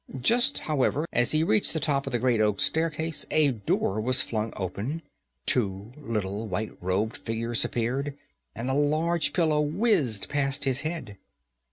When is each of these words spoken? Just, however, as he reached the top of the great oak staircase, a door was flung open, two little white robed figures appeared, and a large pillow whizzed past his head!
Just, 0.19 0.57
however, 0.57 1.05
as 1.13 1.31
he 1.31 1.43
reached 1.43 1.73
the 1.73 1.79
top 1.79 2.07
of 2.07 2.11
the 2.11 2.17
great 2.17 2.41
oak 2.41 2.59
staircase, 2.59 3.23
a 3.29 3.51
door 3.51 4.01
was 4.01 4.23
flung 4.23 4.51
open, 4.55 5.03
two 5.45 5.93
little 5.95 6.47
white 6.47 6.71
robed 6.81 7.15
figures 7.15 7.63
appeared, 7.63 8.17
and 8.55 8.71
a 8.71 8.73
large 8.73 9.31
pillow 9.31 9.61
whizzed 9.61 10.27
past 10.27 10.63
his 10.65 10.81
head! 10.81 11.17